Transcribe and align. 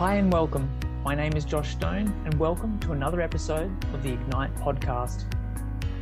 Hi 0.00 0.14
and 0.14 0.32
welcome. 0.32 0.66
My 1.04 1.14
name 1.14 1.34
is 1.34 1.44
Josh 1.44 1.72
Stone, 1.72 2.10
and 2.24 2.32
welcome 2.40 2.80
to 2.80 2.92
another 2.92 3.20
episode 3.20 3.70
of 3.92 4.02
the 4.02 4.14
Ignite 4.14 4.54
podcast. 4.54 5.26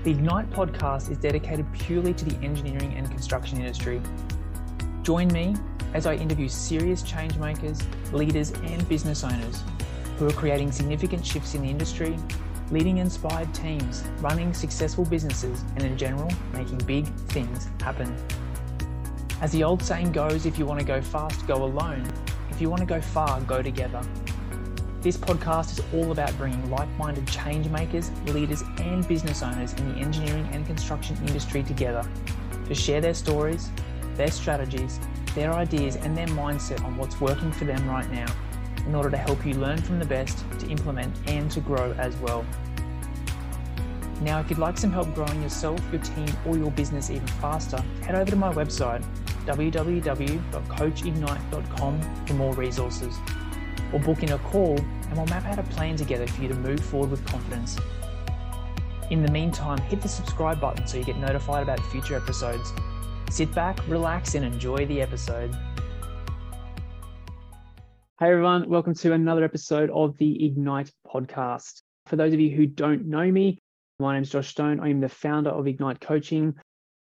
The 0.04 0.12
Ignite 0.12 0.48
podcast 0.50 1.10
is 1.10 1.18
dedicated 1.18 1.66
purely 1.72 2.14
to 2.14 2.24
the 2.24 2.36
engineering 2.36 2.94
and 2.94 3.10
construction 3.10 3.58
industry. 3.58 4.00
Join 5.02 5.26
me 5.32 5.56
as 5.94 6.06
I 6.06 6.14
interview 6.14 6.46
serious 6.46 7.02
change 7.02 7.38
makers, 7.38 7.82
leaders, 8.12 8.52
and 8.52 8.88
business 8.88 9.24
owners 9.24 9.64
who 10.16 10.28
are 10.28 10.32
creating 10.32 10.70
significant 10.70 11.26
shifts 11.26 11.56
in 11.56 11.62
the 11.62 11.68
industry, 11.68 12.16
leading 12.70 12.98
inspired 12.98 13.52
teams, 13.52 14.04
running 14.20 14.54
successful 14.54 15.06
businesses, 15.06 15.64
and 15.74 15.82
in 15.82 15.98
general, 15.98 16.30
making 16.52 16.78
big 16.78 17.04
things 17.32 17.66
happen. 17.82 18.14
As 19.40 19.50
the 19.50 19.64
old 19.64 19.82
saying 19.82 20.12
goes, 20.12 20.46
if 20.46 20.56
you 20.56 20.66
want 20.66 20.78
to 20.78 20.86
go 20.86 21.02
fast, 21.02 21.44
go 21.48 21.64
alone. 21.64 22.08
If 22.58 22.62
you 22.62 22.70
want 22.70 22.80
to 22.80 22.86
go 22.86 23.00
far, 23.00 23.40
go 23.42 23.62
together. 23.62 24.02
This 25.00 25.16
podcast 25.16 25.78
is 25.78 25.84
all 25.94 26.10
about 26.10 26.36
bringing 26.38 26.68
like 26.72 26.88
minded 26.98 27.24
change 27.28 27.68
makers, 27.68 28.10
leaders, 28.26 28.64
and 28.78 29.06
business 29.06 29.44
owners 29.44 29.74
in 29.74 29.92
the 29.92 30.00
engineering 30.00 30.48
and 30.50 30.66
construction 30.66 31.16
industry 31.18 31.62
together 31.62 32.04
to 32.66 32.74
share 32.74 33.00
their 33.00 33.14
stories, 33.14 33.70
their 34.16 34.32
strategies, 34.32 34.98
their 35.36 35.52
ideas, 35.52 35.94
and 35.94 36.18
their 36.18 36.26
mindset 36.26 36.84
on 36.84 36.96
what's 36.96 37.20
working 37.20 37.52
for 37.52 37.64
them 37.64 37.88
right 37.88 38.10
now 38.10 38.26
in 38.88 38.92
order 38.92 39.08
to 39.08 39.16
help 39.16 39.46
you 39.46 39.54
learn 39.54 39.80
from 39.80 40.00
the 40.00 40.04
best, 40.04 40.44
to 40.58 40.66
implement, 40.66 41.14
and 41.28 41.48
to 41.52 41.60
grow 41.60 41.92
as 41.92 42.16
well. 42.16 42.44
Now, 44.20 44.40
if 44.40 44.50
you'd 44.50 44.58
like 44.58 44.76
some 44.76 44.90
help 44.90 45.14
growing 45.14 45.40
yourself, 45.42 45.80
your 45.92 46.02
team, 46.02 46.26
or 46.44 46.56
your 46.56 46.72
business 46.72 47.08
even 47.08 47.26
faster, 47.26 47.80
head 48.02 48.16
over 48.16 48.30
to 48.30 48.36
my 48.36 48.52
website, 48.52 49.04
www.coachignite.com, 49.46 52.26
for 52.26 52.34
more 52.34 52.52
resources. 52.54 53.16
Or 53.92 54.00
book 54.00 54.24
in 54.24 54.32
a 54.32 54.38
call 54.38 54.76
and 54.76 55.16
we'll 55.16 55.26
map 55.26 55.44
out 55.46 55.58
a 55.58 55.62
plan 55.62 55.96
together 55.96 56.26
for 56.26 56.42
you 56.42 56.48
to 56.48 56.54
move 56.54 56.80
forward 56.80 57.10
with 57.10 57.24
confidence. 57.26 57.78
In 59.10 59.22
the 59.22 59.30
meantime, 59.30 59.78
hit 59.78 60.02
the 60.02 60.08
subscribe 60.08 60.60
button 60.60 60.86
so 60.86 60.98
you 60.98 61.04
get 61.04 61.16
notified 61.16 61.62
about 61.62 61.80
future 61.86 62.14
episodes. 62.16 62.70
Sit 63.30 63.54
back, 63.54 63.78
relax, 63.88 64.34
and 64.34 64.44
enjoy 64.44 64.84
the 64.86 65.00
episode. 65.00 65.56
Hey 68.20 68.32
everyone, 68.32 68.68
welcome 68.68 68.94
to 68.94 69.12
another 69.12 69.44
episode 69.44 69.90
of 69.90 70.18
the 70.18 70.44
Ignite 70.44 70.90
podcast. 71.06 71.82
For 72.06 72.16
those 72.16 72.34
of 72.34 72.40
you 72.40 72.50
who 72.54 72.66
don't 72.66 73.06
know 73.06 73.30
me, 73.30 73.62
my 74.00 74.14
name 74.14 74.22
is 74.22 74.30
Josh 74.30 74.48
Stone. 74.48 74.78
I 74.78 74.90
am 74.90 75.00
the 75.00 75.08
founder 75.08 75.50
of 75.50 75.66
Ignite 75.66 76.00
Coaching. 76.00 76.54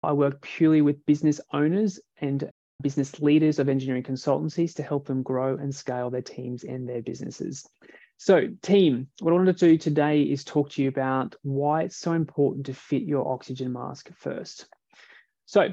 I 0.05 0.13
work 0.13 0.41
purely 0.43 0.81
with 0.81 1.05
business 1.07 1.41
owners 1.53 1.99
and 2.21 2.49
business 2.83 3.21
leaders 3.21 3.59
of 3.59 3.69
engineering 3.69 4.05
consultancies 4.05 4.75
to 4.75 4.85
help 4.85 5.07
them 5.07 5.23
grow 5.25 5.57
and 5.57 5.75
scale 5.75 6.11
their 6.11 6.23
teams 6.23 6.63
and 6.63 6.89
their 6.89 7.03
businesses. 7.03 7.67
So, 8.19 8.49
team, 8.63 9.09
what 9.19 9.33
I 9.33 9.35
wanted 9.35 9.59
to 9.59 9.71
do 9.71 9.77
today 9.77 10.23
is 10.23 10.45
talk 10.45 10.71
to 10.71 10.83
you 10.83 10.89
about 10.89 11.35
why 11.43 11.83
it's 11.83 11.97
so 11.97 12.13
important 12.13 12.67
to 12.67 12.75
fit 12.75 13.03
your 13.03 13.27
oxygen 13.27 13.73
mask 13.73 14.11
first. 14.17 14.67
So, 15.47 15.71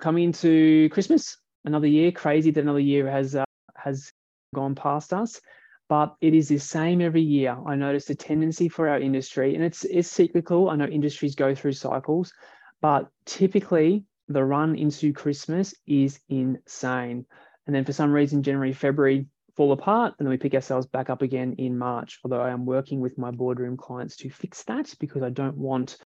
coming 0.00 0.24
into 0.24 0.88
Christmas, 0.90 1.38
another 1.64 1.88
year, 1.88 2.12
crazy 2.12 2.52
that 2.52 2.60
another 2.60 2.78
year 2.78 3.10
has 3.10 3.34
uh, 3.34 3.44
has 3.74 4.12
gone 4.54 4.76
past 4.76 5.12
us, 5.12 5.40
but 5.88 6.16
it 6.20 6.34
is 6.34 6.48
the 6.48 6.58
same 6.58 7.00
every 7.00 7.22
year. 7.22 7.56
I 7.66 7.76
noticed 7.76 8.10
a 8.10 8.14
tendency 8.14 8.68
for 8.68 8.88
our 8.88 8.98
industry, 8.98 9.54
and 9.54 9.64
it's 9.64 9.84
it's 9.84 10.10
cyclical. 10.10 10.68
I 10.68 10.76
know 10.76 10.86
industries 10.86 11.34
go 11.34 11.54
through 11.54 11.72
cycles, 11.72 12.32
but 12.80 13.08
typically 13.24 14.04
the 14.28 14.44
run 14.44 14.76
into 14.76 15.12
Christmas 15.12 15.74
is 15.86 16.18
insane. 16.28 17.26
And 17.66 17.74
then 17.74 17.84
for 17.84 17.92
some 17.92 18.12
reason, 18.12 18.42
January, 18.42 18.72
February 18.72 19.26
fall 19.56 19.72
apart, 19.72 20.14
and 20.18 20.26
then 20.26 20.30
we 20.30 20.36
pick 20.36 20.54
ourselves 20.54 20.86
back 20.86 21.10
up 21.10 21.22
again 21.22 21.54
in 21.58 21.78
March. 21.78 22.18
Although 22.24 22.42
I 22.42 22.50
am 22.50 22.66
working 22.66 23.00
with 23.00 23.18
my 23.18 23.30
boardroom 23.30 23.76
clients 23.76 24.16
to 24.18 24.30
fix 24.30 24.64
that 24.64 24.92
because 25.00 25.22
I 25.22 25.30
don't 25.30 25.56
want 25.56 25.98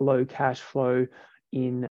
low 0.00 0.24
cash 0.24 0.60
flow 0.60 1.06
in 1.52 1.86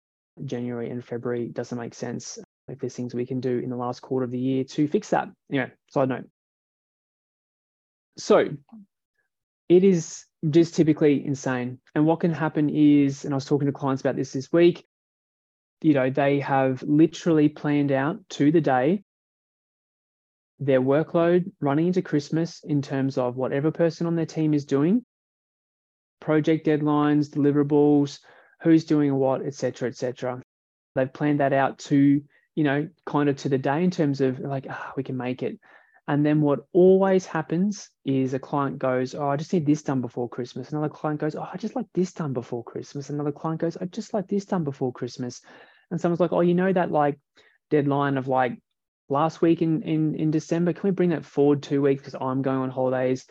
January 0.44 0.90
and 0.90 1.04
February. 1.04 1.46
It 1.46 1.54
doesn't 1.54 1.78
make 1.78 1.94
sense 1.94 2.38
if 2.68 2.78
there's 2.78 2.94
things 2.94 3.14
we 3.14 3.26
can 3.26 3.40
do 3.40 3.58
in 3.58 3.70
the 3.70 3.76
last 3.76 4.00
quarter 4.00 4.24
of 4.24 4.30
the 4.30 4.38
year 4.38 4.64
to 4.64 4.86
fix 4.86 5.10
that. 5.10 5.28
Anyway, 5.50 5.72
side 5.88 6.08
note. 6.08 6.28
So 8.18 8.48
it 9.68 9.84
is 9.84 10.24
just 10.48 10.74
typically 10.74 11.24
insane. 11.24 11.78
And 11.94 12.06
what 12.06 12.20
can 12.20 12.32
happen 12.32 12.68
is, 12.68 13.24
and 13.24 13.32
I 13.32 13.36
was 13.36 13.44
talking 13.44 13.66
to 13.66 13.72
clients 13.72 14.02
about 14.02 14.16
this 14.16 14.32
this 14.32 14.52
week, 14.52 14.86
you 15.80 15.94
know, 15.94 16.10
they 16.10 16.40
have 16.40 16.82
literally 16.82 17.48
planned 17.48 17.92
out 17.92 18.28
to 18.30 18.50
the 18.50 18.60
day 18.60 19.04
their 20.60 20.80
workload 20.80 21.52
running 21.60 21.86
into 21.86 22.02
Christmas 22.02 22.62
in 22.64 22.82
terms 22.82 23.16
of 23.16 23.36
whatever 23.36 23.70
person 23.70 24.06
on 24.06 24.16
their 24.16 24.26
team 24.26 24.54
is 24.54 24.64
doing, 24.64 25.04
project 26.20 26.66
deadlines, 26.66 27.30
deliverables, 27.30 28.18
who's 28.62 28.84
doing 28.84 29.14
what, 29.14 29.42
etc., 29.46 29.88
etc. 29.88 30.42
They've 30.94 31.12
planned 31.12 31.40
that 31.40 31.52
out 31.52 31.78
to, 31.80 32.22
you 32.56 32.64
know, 32.64 32.88
kind 33.06 33.28
of 33.28 33.36
to 33.36 33.48
the 33.48 33.58
day 33.58 33.84
in 33.84 33.92
terms 33.92 34.20
of 34.20 34.40
like, 34.40 34.66
ah, 34.68 34.92
we 34.96 35.04
can 35.04 35.16
make 35.16 35.44
it. 35.44 35.60
And 36.08 36.24
then 36.24 36.40
what 36.40 36.60
always 36.72 37.26
happens 37.26 37.90
is 38.06 38.32
a 38.32 38.38
client 38.38 38.78
goes, 38.78 39.14
Oh, 39.14 39.28
I 39.28 39.36
just 39.36 39.52
need 39.52 39.66
this 39.66 39.82
done 39.82 40.00
before 40.00 40.26
Christmas. 40.26 40.72
Another 40.72 40.88
client 40.88 41.20
goes, 41.20 41.36
Oh, 41.36 41.46
I 41.52 41.58
just 41.58 41.76
like 41.76 41.84
this 41.92 42.14
done 42.14 42.32
before 42.32 42.64
Christmas. 42.64 43.10
Another 43.10 43.30
client 43.30 43.60
goes, 43.60 43.76
I 43.76 43.84
just 43.84 44.14
like 44.14 44.26
this 44.26 44.46
done 44.46 44.64
before 44.64 44.90
Christmas. 44.90 45.42
And 45.90 46.00
someone's 46.00 46.20
like, 46.20 46.32
Oh, 46.32 46.40
you 46.40 46.54
know 46.54 46.72
that 46.72 46.90
like 46.90 47.20
deadline 47.68 48.16
of 48.16 48.26
like 48.26 48.58
last 49.10 49.42
week 49.42 49.60
in 49.60 49.82
in, 49.82 50.14
in 50.14 50.30
December? 50.30 50.72
Can 50.72 50.88
we 50.88 50.92
bring 50.92 51.10
that 51.10 51.26
forward 51.26 51.62
two 51.62 51.82
weeks 51.82 52.00
because 52.00 52.16
I'm 52.18 52.40
going 52.40 52.58
on 52.58 52.70
holidays? 52.70 53.26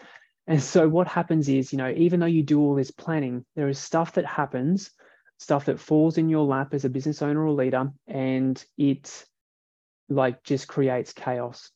And 0.45 0.61
so 0.61 0.87
what 0.87 1.07
happens 1.07 1.49
is, 1.49 1.73
you 1.73 1.79
know, 1.79 1.91
even 1.97 2.19
though 2.19 2.27
you 2.27 2.43
do 2.43 2.61
all 2.61 2.75
this 2.75 2.91
planning, 2.91 3.43
there 3.55 3.69
is 3.69 3.79
stuff 3.79 4.13
that 4.13 4.25
happens, 4.27 4.91
stuff 5.39 5.65
that 5.65 5.79
falls 5.79 6.19
in 6.19 6.29
your 6.29 6.45
lap 6.45 6.75
as 6.75 6.85
a 6.85 6.89
business 6.89 7.23
owner 7.23 7.43
or 7.43 7.51
leader, 7.51 7.91
and 8.07 8.63
it 8.77 9.25
like 10.09 10.43
just 10.43 10.67
creates 10.67 11.11
chaos 11.11 11.71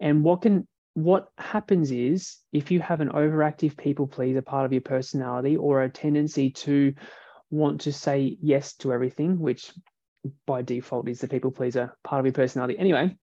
and 0.00 0.22
what 0.24 0.42
can 0.42 0.66
what 0.94 1.28
happens 1.38 1.90
is 1.90 2.36
if 2.52 2.70
you 2.70 2.80
have 2.80 3.00
an 3.00 3.08
overactive 3.08 3.76
people 3.76 4.06
pleaser 4.06 4.42
part 4.42 4.64
of 4.64 4.72
your 4.72 4.80
personality 4.80 5.56
or 5.56 5.82
a 5.82 5.90
tendency 5.90 6.50
to 6.50 6.94
want 7.50 7.80
to 7.82 7.92
say 7.92 8.36
yes 8.40 8.74
to 8.74 8.92
everything, 8.92 9.40
which 9.40 9.72
by 10.46 10.62
default 10.62 11.08
is 11.08 11.20
the 11.20 11.28
people 11.28 11.50
pleaser 11.50 11.96
part 12.04 12.20
of 12.20 12.26
your 12.26 12.32
personality. 12.32 12.78
Anyway, 12.78 13.16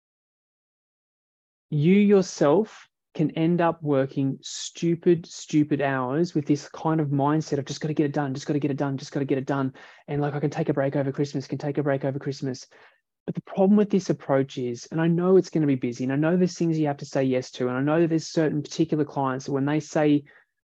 you 1.70 1.94
yourself 1.94 2.88
can 3.14 3.30
end 3.32 3.60
up 3.60 3.82
working 3.82 4.38
stupid, 4.40 5.26
stupid 5.26 5.82
hours 5.82 6.34
with 6.34 6.46
this 6.46 6.68
kind 6.70 7.00
of 7.00 7.08
mindset 7.08 7.58
of 7.58 7.66
just 7.66 7.80
got 7.80 7.88
to 7.88 7.94
get 7.94 8.06
it 8.06 8.12
done, 8.12 8.32
just 8.32 8.46
got 8.46 8.54
to 8.54 8.58
get 8.58 8.70
it 8.70 8.76
done, 8.76 8.96
just 8.96 9.12
got 9.12 9.20
to 9.20 9.26
get 9.26 9.38
it 9.38 9.46
done. 9.46 9.72
And 10.08 10.20
like 10.20 10.34
I 10.34 10.40
can 10.40 10.50
take 10.50 10.70
a 10.70 10.74
break 10.74 10.96
over 10.96 11.12
Christmas, 11.12 11.46
can 11.46 11.58
take 11.58 11.78
a 11.78 11.82
break 11.82 12.04
over 12.04 12.18
Christmas. 12.18 12.66
But 13.26 13.34
the 13.36 13.42
problem 13.42 13.76
with 13.76 13.90
this 13.90 14.10
approach 14.10 14.58
is, 14.58 14.88
and 14.90 15.00
I 15.00 15.06
know 15.06 15.36
it's 15.36 15.50
going 15.50 15.60
to 15.62 15.66
be 15.66 15.76
busy, 15.76 16.04
and 16.04 16.12
I 16.12 16.16
know 16.16 16.36
there's 16.36 16.58
things 16.58 16.78
you 16.78 16.88
have 16.88 16.96
to 16.98 17.06
say 17.06 17.22
yes 17.22 17.50
to, 17.52 17.68
and 17.68 17.76
I 17.76 17.80
know 17.80 18.06
there's 18.06 18.26
certain 18.26 18.62
particular 18.62 19.04
clients 19.04 19.46
that 19.46 19.52
when 19.52 19.64
they 19.64 19.80
say 19.80 20.24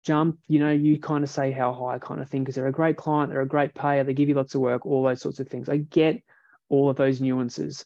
jump, 0.05 0.37
you 0.47 0.59
know, 0.59 0.71
you 0.71 0.99
kind 0.99 1.23
of 1.23 1.29
say 1.29 1.51
how 1.51 1.73
high 1.73 1.97
kind 1.97 2.21
of 2.21 2.29
thing 2.29 2.43
because 2.43 2.55
they're 2.55 2.67
a 2.67 2.71
great 2.71 2.97
client, 2.97 3.31
they're 3.31 3.41
a 3.41 3.47
great 3.47 3.73
payer, 3.73 4.03
they 4.03 4.13
give 4.13 4.29
you 4.29 4.35
lots 4.35 4.53
of 4.53 4.61
work, 4.61 4.85
all 4.85 5.03
those 5.03 5.21
sorts 5.21 5.39
of 5.39 5.47
things. 5.47 5.69
I 5.69 5.77
get 5.77 6.21
all 6.69 6.89
of 6.89 6.97
those 6.97 7.21
nuances, 7.21 7.85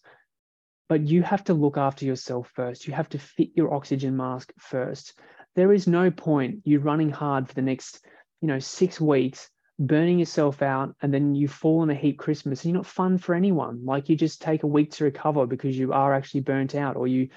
but 0.90 1.08
you 1.08 1.22
have 1.24 1.44
to 1.46 1.54
look 1.54 1.78
after 1.78 2.06
yourself 2.06 2.52
first. 2.54 2.88
You 2.88 2.94
have 2.94 3.10
to 3.10 3.20
fit 3.20 3.52
your 3.56 3.74
oxygen 3.74 4.18
mask 4.18 4.52
first. 4.58 5.18
There 5.56 5.74
is 5.74 5.88
no 5.88 6.12
point 6.12 6.62
you 6.66 6.80
running 6.80 7.10
hard 7.10 7.48
for 7.48 7.54
the 7.54 7.62
next, 7.62 8.04
you 8.42 8.48
know, 8.48 8.60
six 8.60 9.00
weeks 9.00 9.50
burning 9.80 10.20
yourself 10.20 10.62
out 10.62 10.96
and 11.02 11.14
then 11.14 11.36
you 11.36 11.48
fall 11.48 11.84
in 11.84 11.90
a 11.90 11.96
heap 11.96 12.18
Christmas 12.18 12.64
and 12.64 12.72
you're 12.72 12.80
not 12.80 12.86
fun 12.86 13.18
for 13.18 13.36
anyone. 13.36 13.86
Like 13.86 14.10
you 14.10 14.16
just 14.16 14.42
take 14.42 14.64
a 14.64 14.68
week 14.68 14.92
to 14.94 15.04
recover 15.04 15.46
because 15.46 15.78
you 15.78 15.94
are 15.94 16.14
actually 16.14 16.42
burnt 16.42 16.76
out 16.76 16.96
or 16.96 17.08
you, 17.08 17.30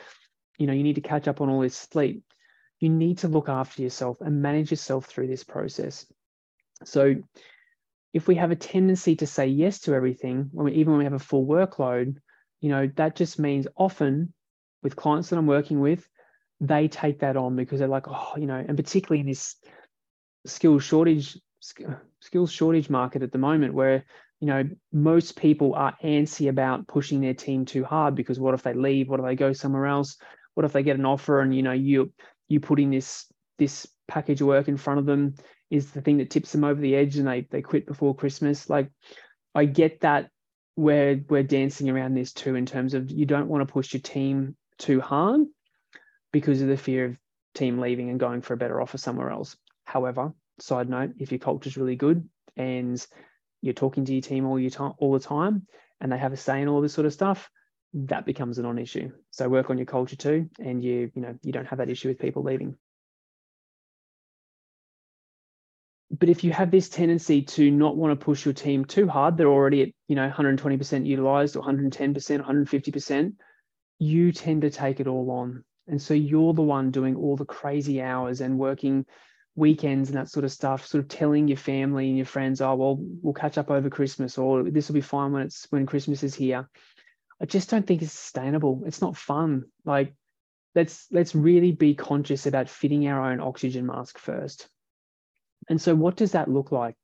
you 0.59 0.67
know, 0.67 0.73
you 0.73 0.83
need 0.83 0.95
to 0.95 1.03
catch 1.03 1.29
up 1.29 1.41
on 1.41 1.51
all 1.51 1.61
this 1.61 1.77
sleep. 1.77 2.23
You 2.79 2.89
need 2.89 3.19
to 3.19 3.29
look 3.29 3.49
after 3.49 3.83
yourself 3.83 4.19
and 4.21 4.41
manage 4.41 4.71
yourself 4.71 5.05
through 5.05 5.27
this 5.27 5.45
process. 5.45 6.07
So 6.85 7.17
if 8.15 8.27
we 8.27 8.37
have 8.37 8.51
a 8.51 8.57
tendency 8.57 9.17
to 9.17 9.27
say 9.27 9.47
yes 9.47 9.81
to 9.81 9.95
everything, 9.95 10.49
when 10.53 10.65
we, 10.65 10.73
even 10.73 10.93
when 10.93 10.99
we 10.99 11.05
have 11.05 11.13
a 11.13 11.19
full 11.19 11.47
workload, 11.47 12.17
you 12.61 12.71
know, 12.71 12.91
that 12.97 13.17
just 13.17 13.39
means 13.39 13.67
often 13.77 14.33
with 14.83 14.97
clients 14.97 15.29
that 15.29 15.37
I'm 15.37 15.47
working 15.47 15.81
with, 15.81 16.09
they 16.61 16.89
take 16.89 17.21
that 17.21 17.37
on 17.37 17.57
because 17.57 17.79
they're 17.79 17.89
like, 17.89 18.09
oh, 18.09 18.33
you 18.37 18.47
know, 18.47 18.63
and 18.67 18.77
particularly 18.77 19.21
in 19.21 19.27
this 19.27 19.57
skill 20.47 20.79
shortage 20.79 21.39
skills 21.61 22.51
shortage 22.51 22.91
market 22.91 23.23
at 23.23 23.33
the 23.33 23.39
moment 23.39 23.75
where 23.75 24.05
you 24.41 24.47
know 24.47 24.65
most 24.93 25.37
people 25.37 25.75
are 25.75 25.97
antsy 26.03 26.49
about 26.49 26.87
pushing 26.89 27.21
their 27.21 27.35
team 27.35 27.65
too 27.65 27.85
hard 27.85 28.15
because 28.15 28.41
what 28.41 28.55
if 28.55 28.63
they 28.63 28.75
leave? 28.75 29.09
What 29.09 29.21
if 29.21 29.27
they 29.27 29.37
go 29.37 29.53
somewhere 29.53 29.87
else? 29.87 30.17
What 30.55 30.65
if 30.65 30.73
they 30.73 30.83
get 30.83 30.99
an 30.99 31.07
offer 31.07 31.41
and 31.41 31.55
you 31.55 31.63
know 31.63 31.73
you 31.73 32.13
you 32.49 32.61
putting 32.61 32.91
this 32.91 33.27
this 33.59 33.87
package 34.09 34.43
work 34.43 34.69
in 34.69 34.77
front 34.77 34.99
of 34.99 35.07
them 35.07 35.35
is 35.71 35.93
the 35.93 36.01
thing 36.01 36.19
that 36.19 36.31
tips 36.31 36.53
them 36.53 36.65
over 36.65 36.81
the 36.81 36.97
edge 36.97 37.17
and 37.17 37.29
they 37.29 37.47
they 37.51 37.63
quit 37.63 37.87
before 37.87 38.15
christmas? 38.15 38.69
Like 38.69 38.91
i 39.55 39.65
get 39.65 40.01
that 40.01 40.31
we're 40.77 41.21
we're 41.29 41.43
dancing 41.43 41.91
around 41.91 42.15
this 42.15 42.33
too 42.33 42.55
in 42.55 42.65
terms 42.65 42.95
of 42.95 43.11
you 43.11 43.27
don't 43.27 43.49
want 43.49 43.67
to 43.67 43.73
push 43.73 43.93
your 43.93 44.01
team 44.01 44.57
too 44.79 45.01
hard 45.01 45.43
because 46.33 46.63
of 46.63 46.69
the 46.69 46.77
fear 46.77 47.07
of 47.07 47.19
team 47.55 47.79
leaving 47.79 48.09
and 48.11 48.21
going 48.21 48.41
for 48.41 48.55
a 48.55 48.57
better 48.57 48.81
offer 48.81 48.99
somewhere 48.99 49.31
else. 49.31 49.57
However, 49.85 50.33
side 50.63 50.89
note, 50.89 51.13
if 51.19 51.33
your 51.33 51.39
culture 51.39 51.69
is 51.69 51.77
really 51.77 51.97
good 51.97 52.29
and 52.57 53.05
you're 53.63 53.75
talking 53.75 54.05
to 54.05 54.13
your 54.13 54.23
team 54.23 54.47
all 54.47 54.59
your 54.59 54.71
time 54.71 54.93
all 54.99 55.13
the 55.13 55.21
time 55.21 55.67
and 56.01 56.11
they 56.11 56.19
have 56.19 56.33
a 56.33 56.37
say 56.37 56.63
in 56.63 56.69
all 56.69 56.81
this 56.81 56.95
sort 56.95 57.07
of 57.07 57.13
stuff, 57.13 57.51
that 57.93 58.25
becomes 58.25 58.59
a 58.59 58.63
non-issue. 58.63 59.11
So 59.31 59.49
work 59.49 59.71
on 59.71 59.79
your 59.79 59.87
culture 59.87 60.17
too, 60.17 60.49
and 60.59 60.83
you 60.83 61.11
you 61.15 61.23
know 61.23 61.35
you 61.43 61.53
don't 61.53 61.67
have 61.67 61.79
that 61.79 61.91
issue 61.91 62.09
with 62.09 62.19
people 62.19 62.43
leaving. 62.43 62.77
But 66.11 66.29
if 66.29 66.43
you 66.43 66.53
have 66.53 66.71
this 66.71 66.89
tendency 66.89 67.43
to 67.43 67.71
not 67.71 67.97
want 67.97 68.19
to 68.19 68.25
push 68.25 68.45
your 68.45 68.55
team 68.55 68.85
too 68.85 69.09
hard, 69.09 69.37
they're 69.37 69.47
already 69.49 69.83
at 69.83 69.89
you 70.09 70.17
know 70.17 70.29
120% 70.29 71.07
utilized 71.07 71.57
or 71.57 71.63
110%, 71.63 72.15
150%, 72.15 73.33
you 73.99 74.33
tend 74.33 74.63
to 74.63 74.71
take 74.71 75.01
it 75.01 75.07
all 75.07 75.31
on. 75.31 75.65
And 75.87 76.01
so 76.01 76.15
you're 76.15 76.55
the 76.55 76.63
one 76.63 76.91
doing 76.91 77.17
all 77.17 77.37
the 77.37 77.45
crazy 77.45 78.01
hours 78.01 78.41
and 78.41 78.59
working 78.59 79.07
weekends 79.57 80.09
and 80.09 80.19
that 80.19 80.29
sort 80.29 80.45
of 80.45 80.53
stuff, 80.53 80.87
sort 80.87 81.03
of 81.03 81.09
telling 81.09 81.49
your 81.49 81.57
family 81.57 82.09
and 82.09 82.17
your 82.17 82.27
friends, 82.27 82.61
oh, 82.61 82.75
well, 82.75 82.97
we'll 82.99 83.35
catch 83.35 83.59
up 83.59 83.71
over 83.71 83.91
Christmas 83.91 84.39
or 84.39 84.63
this 84.65 84.89
will 84.89 84.95
be 84.95 85.01
fine 85.01 85.33
when 85.33 85.43
it's 85.43 85.67
when 85.71 85.87
Christmas 85.87 86.23
is 86.23 86.35
here. 86.35 86.69
I 87.41 87.47
just 87.47 87.71
don't 87.71 87.87
think 87.87 88.03
it's 88.03 88.13
sustainable. 88.13 88.83
It's 88.87 89.01
not 89.01 89.17
fun. 89.17 89.65
Like 89.85 90.15
let's 90.75 91.07
let's 91.11 91.35
really 91.35 91.73
be 91.73 91.95
conscious 91.95 92.47
about 92.47 92.69
fitting 92.69 93.07
our 93.09 93.31
own 93.31 93.41
oxygen 93.41 93.87
mask 93.87 94.19
first. 94.19 94.69
And 95.69 95.81
so 95.81 95.95
what 95.95 96.17
does 96.17 96.33
that 96.33 96.51
look 96.51 96.73
like? 96.73 96.97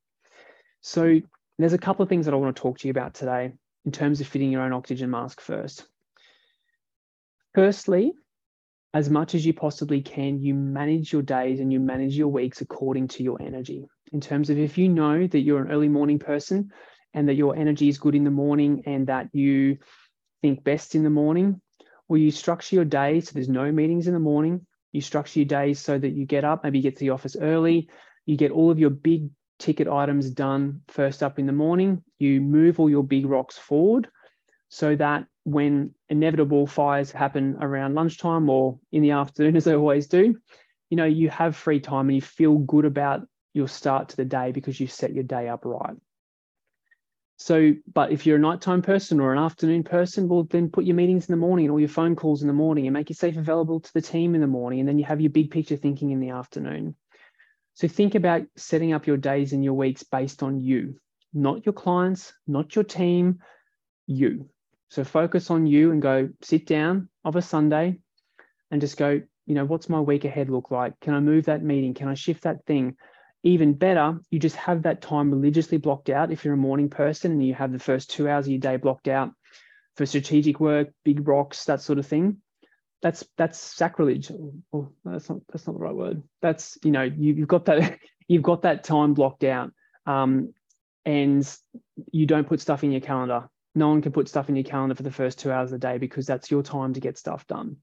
So 0.81 1.21
there's 1.59 1.73
a 1.73 1.79
couple 1.79 2.03
of 2.03 2.09
things 2.09 2.27
that 2.27 2.35
I 2.35 2.39
want 2.39 2.55
to 2.55 2.61
talk 2.61 2.79
to 2.79 2.89
you 2.89 2.91
about 2.91 3.15
today 3.15 3.53
in 3.85 3.93
terms 3.93 4.21
of 4.21 4.27
fitting 4.27 4.51
your 4.51 4.63
own 4.63 4.73
oxygen 4.73 5.11
mask 5.11 5.41
first. 5.41 5.87
Firstly, 7.55 8.13
as 8.97 9.11
much 9.11 9.35
as 9.35 9.45
you 9.45 9.53
possibly 9.53 10.01
can, 10.01 10.41
you 10.41 10.55
manage 10.55 11.13
your 11.13 11.21
days 11.21 11.61
and 11.61 11.71
you 11.71 11.79
manage 11.79 12.17
your 12.17 12.29
weeks 12.29 12.63
according 12.63 13.07
to 13.07 13.23
your 13.23 13.37
energy. 13.43 13.87
In 14.11 14.23
terms 14.23 14.49
of 14.49 14.59
if 14.59 14.79
you 14.79 14.89
know 14.89 15.27
that 15.27 15.41
you're 15.41 15.61
an 15.61 15.71
early 15.71 15.91
morning 15.91 16.19
person 16.19 16.71
and 17.13 17.29
that 17.29 17.35
your 17.35 17.55
energy 17.55 17.91
is 17.91 17.99
good 17.99 18.15
in 18.15 18.25
the 18.25 18.31
morning 18.31 18.85
and 18.87 19.09
that 19.09 19.29
you 19.35 19.77
think 20.41 20.65
best 20.65 20.95
in 20.95 21.05
the 21.05 21.11
morning, 21.11 21.61
well, 22.09 22.17
you 22.17 22.31
structure 22.31 22.75
your 22.75 22.87
day 22.87 23.21
so 23.21 23.33
there's 23.35 23.51
no 23.51 23.71
meetings 23.71 24.07
in 24.07 24.15
the 24.15 24.19
morning. 24.19 24.67
You 24.93 25.03
structure 25.03 25.41
your 25.41 25.47
days 25.47 25.79
so 25.79 25.99
that 25.99 26.15
you 26.15 26.25
get 26.25 26.47
up, 26.47 26.65
maybe 26.65 26.79
you 26.79 26.83
get 26.83 26.97
to 26.97 27.05
the 27.05 27.11
office 27.11 27.37
early, 27.39 27.91
you 28.25 28.39
get 28.39 28.51
all 28.51 28.71
of 28.71 28.79
your 28.79 28.89
big 28.89 29.29
ticket 29.59 29.89
items 29.89 30.31
done 30.31 30.81
first 30.89 31.23
up 31.23 31.39
in 31.39 31.45
the 31.45 31.53
morning. 31.53 32.03
You 32.19 32.41
move 32.41 32.81
all 32.81 32.89
your 32.89 33.05
big 33.05 33.27
rocks 33.27 33.59
forward 33.59 34.09
so 34.71 34.97
that 34.97 35.27
when 35.47 35.95
inevitable 36.09 36.67
fires 36.67 37.13
happen 37.13 37.57
around 37.61 37.95
lunchtime 37.95 38.51
or 38.51 38.81
in 38.91 39.01
the 39.01 39.13
afternoon, 39.13 39.55
as 39.55 39.63
they 39.63 39.77
always 39.77 40.09
do, 40.09 40.35
you 40.91 40.97
know, 40.97 41.05
you 41.05 41.31
have 41.31 41.55
free 41.55 41.79
time 41.79 42.09
and 42.09 42.17
you 42.17 42.21
feel 42.21 42.59
good 42.59 42.85
about 42.85 43.21
your 43.55 43.69
start 43.69 44.09
to 44.09 44.17
the 44.17 44.25
day 44.25 44.51
because 44.51 44.81
you 44.81 44.89
set 44.89 45.15
your 45.15 45.23
day 45.23 45.49
up 45.49 45.65
right. 45.65 45.95
So, 47.37 47.75
but 47.95 48.11
if 48.11 48.27
you're 48.27 48.39
a 48.39 48.41
nighttime 48.41 48.83
person 48.83 49.21
or 49.21 49.33
an 49.33 49.39
afternoon 49.39 49.85
person, 49.85 50.29
well, 50.29 50.43
then 50.43 50.69
put 50.69 50.85
your 50.85 50.97
meetings 50.97 51.29
in 51.29 51.33
the 51.33 51.37
morning 51.37 51.67
and 51.67 51.73
all 51.73 51.79
your 51.79 51.89
phone 51.89 52.17
calls 52.17 52.43
in 52.43 52.49
the 52.49 52.53
morning 52.53 52.89
and 52.89 52.95
make 52.95 53.09
yourself 53.09 53.37
available 53.37 53.79
to 53.79 53.95
the 53.95 54.03
team 54.03 54.35
in 54.35 54.41
the 54.41 54.49
morning. 54.49 54.81
And 54.81 54.89
then 54.89 54.99
you 54.99 55.05
have 55.05 55.21
your 55.21 55.31
big 55.31 55.53
picture 55.53 55.77
thinking 55.77 56.11
in 56.11 56.19
the 56.19 56.31
afternoon. 56.31 56.97
So 57.75 57.87
think 57.87 58.17
about 58.17 58.43
setting 58.57 58.93
up 58.93 59.07
your 59.07 59.17
days 59.17 59.53
and 59.53 59.63
your 59.63 59.75
weeks 59.75 60.03
based 60.03 60.43
on 60.43 60.59
you, 60.59 60.99
not 61.33 61.65
your 61.65 61.73
clients, 61.73 62.33
not 62.49 62.75
your 62.75 62.85
team, 62.85 63.39
you. 64.09 64.49
So 64.89 65.05
focus 65.05 65.51
on 65.51 65.67
you 65.67 65.93
and 65.93 66.01
go 66.01 66.29
sit 66.43 66.67
down 66.67 67.09
of 67.25 67.37
a 67.37 67.43
Sunday 67.43 67.99
and 68.71 68.81
just 68.81 68.97
go, 68.97 69.21
you 69.47 69.55
know, 69.55 69.65
what's 69.65 69.89
my 69.89 70.01
week 70.01 70.25
ahead 70.25 70.49
look 70.49 70.71
like? 70.71 70.99
Can 71.01 71.15
I 71.15 71.21
move 71.21 71.47
that 71.47 71.63
meeting? 71.63 71.95
Can 71.95 72.09
I 72.09 72.15
shift 72.15 72.45
that 72.45 72.65
thing? 72.67 72.97
Even 73.43 73.75
better, 73.75 74.19
you 74.31 74.39
just 74.39 74.57
have 74.57 74.83
that 74.83 75.03
time 75.03 75.31
religiously 75.31 75.79
blocked 75.79 76.09
out 76.09 76.33
if 76.33 76.45
you're 76.45 76.55
a 76.55 76.59
morning 76.59 76.91
person 76.91 77.33
and 77.33 77.47
you 77.47 77.55
have 77.55 77.73
the 77.73 77.79
first 77.79 78.11
two 78.11 78.29
hours 78.29 78.47
of 78.47 78.53
your 78.53 78.61
day 78.61 78.77
blocked 78.77 79.09
out 79.09 79.33
for 79.97 80.07
strategic 80.07 80.59
work, 80.59 80.89
big 81.05 81.27
rocks, 81.27 81.65
that 81.65 81.81
sort 81.81 81.99
of 81.99 82.07
thing 82.07 82.41
that's 83.03 83.25
that's 83.37 83.59
sacrilege. 83.59 84.31
Well, 84.73 84.93
that's 85.05 85.29
not 85.29 85.41
that's 85.53 85.67
not 85.67 85.75
the 85.75 85.79
right 85.79 85.95
word. 85.95 86.23
That's 86.43 86.79
you 86.83 86.91
know 86.91 87.03
you, 87.03 87.37
have 87.37 87.49
got 87.49 87.65
that 87.67 87.99
you've 88.29 88.43
got 88.43 88.63
that 88.63 88.85
time 88.85 89.15
blocked 89.15 89.45
out, 89.45 89.73
um, 90.07 90.53
and 91.05 91.49
you 92.11 92.27
don't 92.27 92.49
put 92.49 92.61
stuff 92.61 92.85
in 92.85 92.93
your 92.93 93.01
calendar. 93.01 93.49
No 93.77 93.89
one 93.89 94.03
can 94.03 94.11
put 94.11 94.29
stuff 94.29 94.49
in 94.49 94.57
your 94.57 94.65
calendar 94.65 94.95
for 94.95 95.05
the 95.05 95.11
first 95.13 95.39
two 95.39 95.53
hours 95.53 95.73
of 95.73 95.81
the 95.81 95.87
day 95.87 95.99
because 95.99 96.27
that's 96.27 96.51
your 96.51 96.63
time 96.63 96.95
to 96.95 97.01
get 97.01 97.19
stuff 97.19 97.47
done. 97.47 97.77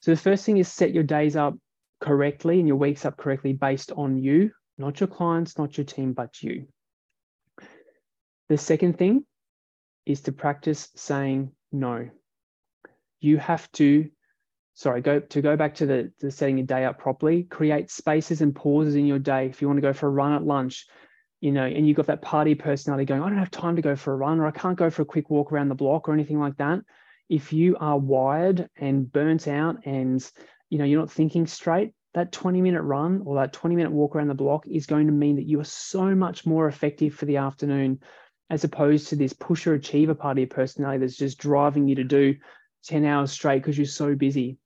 So 0.00 0.10
the 0.10 0.20
first 0.20 0.44
thing 0.44 0.56
is 0.56 0.66
set 0.66 0.92
your 0.92 1.04
days 1.04 1.36
up 1.36 1.54
correctly 2.00 2.58
and 2.58 2.66
your 2.66 2.76
weeks 2.76 3.04
up 3.04 3.16
correctly 3.16 3.52
based 3.52 3.92
on 3.92 4.16
you, 4.16 4.50
not 4.78 4.98
your 4.98 5.06
clients, 5.06 5.56
not 5.56 5.78
your 5.78 5.84
team, 5.84 6.12
but 6.12 6.42
you. 6.42 6.66
The 8.48 8.58
second 8.58 8.98
thing 8.98 9.24
is 10.06 10.22
to 10.22 10.32
practice 10.32 10.88
saying 10.96 11.52
no 11.72 12.10
you 13.24 13.38
have 13.38 13.70
to 13.72 14.08
sorry 14.74 15.00
go 15.00 15.18
to 15.18 15.40
go 15.40 15.56
back 15.56 15.74
to 15.74 15.86
the, 15.86 16.12
the 16.20 16.30
setting 16.30 16.58
your 16.58 16.66
day 16.66 16.84
up 16.84 16.98
properly 16.98 17.44
create 17.44 17.90
spaces 17.90 18.42
and 18.42 18.54
pauses 18.54 18.96
in 18.96 19.06
your 19.06 19.18
day 19.18 19.46
if 19.46 19.62
you 19.62 19.68
want 19.68 19.78
to 19.78 19.82
go 19.82 19.92
for 19.92 20.06
a 20.06 20.10
run 20.10 20.34
at 20.34 20.44
lunch 20.44 20.86
you 21.44 21.52
know 21.52 21.64
and 21.64 21.86
you've 21.86 21.96
got 21.96 22.06
that 22.06 22.22
party 22.22 22.54
personality 22.54 23.04
going 23.04 23.22
i 23.22 23.28
don't 23.28 23.38
have 23.38 23.50
time 23.50 23.76
to 23.76 23.82
go 23.82 23.94
for 23.94 24.14
a 24.14 24.16
run 24.16 24.40
or 24.40 24.46
i 24.46 24.50
can't 24.50 24.78
go 24.78 24.88
for 24.88 25.02
a 25.02 25.06
quick 25.06 25.28
walk 25.28 25.52
around 25.52 25.68
the 25.68 25.74
block 25.74 26.08
or 26.08 26.14
anything 26.14 26.40
like 26.40 26.56
that 26.56 26.80
if 27.28 27.52
you 27.52 27.76
are 27.78 27.98
wired 27.98 28.68
and 28.76 29.12
burnt 29.12 29.46
out 29.46 29.76
and 29.84 30.30
you 30.70 30.78
know 30.78 30.84
you're 30.84 31.00
not 31.00 31.10
thinking 31.10 31.46
straight 31.46 31.92
that 32.14 32.32
20 32.32 32.62
minute 32.62 32.80
run 32.80 33.22
or 33.26 33.36
that 33.36 33.52
20 33.52 33.76
minute 33.76 33.92
walk 33.92 34.16
around 34.16 34.28
the 34.28 34.34
block 34.34 34.66
is 34.66 34.86
going 34.86 35.06
to 35.06 35.12
mean 35.12 35.36
that 35.36 35.46
you 35.46 35.60
are 35.60 35.64
so 35.64 36.14
much 36.14 36.46
more 36.46 36.66
effective 36.66 37.14
for 37.14 37.26
the 37.26 37.36
afternoon 37.36 38.00
as 38.48 38.64
opposed 38.64 39.08
to 39.08 39.16
this 39.16 39.32
pusher 39.32 39.74
achiever 39.74 40.14
party 40.14 40.46
personality 40.46 41.00
that's 41.00 41.16
just 41.16 41.38
driving 41.38 41.88
you 41.88 41.96
to 41.96 42.04
do 42.04 42.34
10 42.84 43.04
hours 43.04 43.32
straight 43.32 43.60
because 43.60 43.76
you're 43.76 43.86
so 43.86 44.14
busy. 44.14 44.58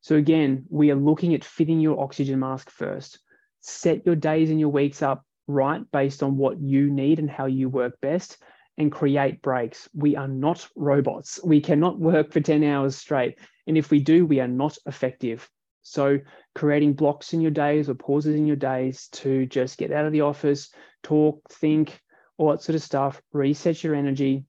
So, 0.00 0.16
again, 0.16 0.64
we 0.70 0.90
are 0.90 0.96
looking 0.96 1.34
at 1.34 1.44
fitting 1.44 1.78
your 1.78 2.00
oxygen 2.00 2.40
mask 2.40 2.70
first. 2.70 3.20
Set 3.60 4.04
your 4.04 4.16
days 4.16 4.50
and 4.50 4.58
your 4.58 4.70
weeks 4.70 5.02
up 5.02 5.24
right 5.46 5.82
based 5.92 6.22
on 6.22 6.36
what 6.36 6.60
you 6.60 6.90
need 6.90 7.18
and 7.18 7.30
how 7.30 7.46
you 7.46 7.68
work 7.68 8.00
best 8.00 8.38
and 8.78 8.90
create 8.90 9.42
breaks. 9.42 9.88
We 9.94 10.16
are 10.16 10.28
not 10.28 10.66
robots. 10.76 11.40
We 11.44 11.60
cannot 11.60 11.98
work 11.98 12.32
for 12.32 12.40
10 12.40 12.64
hours 12.64 12.96
straight. 12.96 13.38
And 13.66 13.76
if 13.76 13.90
we 13.90 14.00
do, 14.00 14.24
we 14.26 14.40
are 14.40 14.48
not 14.48 14.76
effective. 14.86 15.48
So, 15.82 16.18
creating 16.54 16.94
blocks 16.94 17.32
in 17.32 17.40
your 17.40 17.50
days 17.50 17.88
or 17.88 17.94
pauses 17.94 18.36
in 18.36 18.46
your 18.46 18.56
days 18.56 19.08
to 19.12 19.46
just 19.46 19.78
get 19.78 19.90
out 19.92 20.06
of 20.06 20.12
the 20.12 20.20
office, 20.20 20.70
talk, 21.02 21.50
think, 21.50 21.98
all 22.38 22.50
that 22.50 22.62
sort 22.62 22.76
of 22.76 22.82
stuff, 22.82 23.20
reset 23.32 23.82
your 23.82 23.94
energy, 23.94 24.44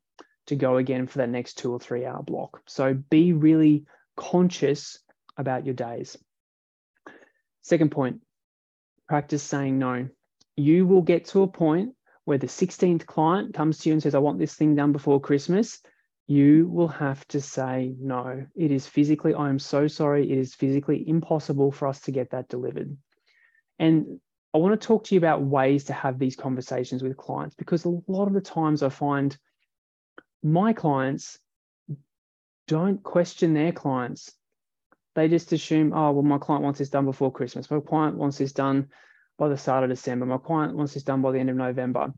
to 0.48 0.56
go 0.56 0.78
again 0.78 1.08
for 1.08 1.20
that 1.20 1.30
next 1.30 1.56
two 1.56 1.72
or 1.72 1.80
three 1.80 2.06
hour 2.06 2.22
block. 2.22 2.62
So 2.68 2.94
be 2.94 3.34
really 3.34 3.86
conscious 4.16 5.00
about 5.38 5.66
your 5.66 5.74
days. 5.74 6.18
Second 7.62 7.92
point, 7.92 8.22
practice 9.08 9.42
saying 9.42 9.80
no. 9.80 10.10
You 10.56 10.86
will 10.86 11.02
get 11.02 11.26
to 11.26 11.44
a 11.44 11.48
point 11.48 11.96
where 12.26 12.38
the 12.38 12.48
16th 12.48 13.06
client 13.06 13.54
comes 13.54 13.80
to 13.80 13.90
you 13.90 13.94
and 13.94 14.04
says, 14.04 14.16
I 14.16 14.20
want 14.20 14.40
this 14.40 14.56
thing 14.56 14.76
done 14.76 14.92
before 14.92 15.20
Christmas. 15.20 15.82
You 16.28 16.68
will 16.70 16.88
have 16.88 17.28
to 17.30 17.42
say 17.42 17.94
no. 18.00 18.46
It 18.56 18.72
is 18.72 18.88
physically, 18.88 19.34
I 19.34 19.50
am 19.50 19.60
so 19.60 19.88
sorry. 19.88 20.32
It 20.32 20.38
is 20.38 20.56
physically 20.56 21.08
impossible 21.08 21.72
for 21.72 21.88
us 21.88 22.02
to 22.02 22.12
get 22.12 22.32
that 22.32 22.48
delivered. 22.48 22.96
And 23.78 24.20
I 24.54 24.60
want 24.60 24.80
to 24.80 24.88
talk 24.88 25.06
to 25.06 25.16
you 25.16 25.20
about 25.20 25.42
ways 25.42 25.86
to 25.86 25.94
have 25.94 26.20
these 26.20 26.36
conversations 26.36 27.04
with 27.04 27.18
clients 27.18 27.56
because 27.56 27.86
a 27.86 28.00
lot 28.08 28.28
of 28.28 28.34
the 28.34 28.42
times 28.42 28.84
I 28.84 28.90
find 28.90 29.36
my 30.44 30.74
clients 30.74 31.40
don't 32.68 33.02
question 33.02 33.54
their 33.54 33.72
clients. 33.72 34.32
They 35.16 35.28
just 35.28 35.52
assume, 35.52 35.92
oh, 35.94 36.12
well, 36.12 36.24
my 36.24 36.38
client 36.38 36.64
wants 36.64 36.80
this 36.80 36.90
done 36.90 37.06
before 37.06 37.32
Christmas. 37.32 37.70
My 37.70 37.80
client 37.80 38.18
wants 38.18 38.38
this 38.38 38.54
done 38.54 38.90
by 39.38 39.50
the 39.50 39.58
start 39.58 39.84
of 39.84 39.90
December. 39.90 40.26
My 40.26 40.38
client 40.38 40.76
wants 40.76 40.94
this 40.94 41.04
done 41.04 41.22
by 41.22 41.32
the 41.32 41.40
end 41.40 41.50
of 41.50 41.56
November. 41.56 42.14